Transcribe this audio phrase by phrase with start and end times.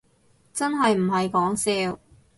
[0.51, 1.99] 真係唔係講笑